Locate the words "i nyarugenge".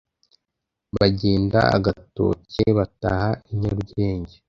3.49-4.35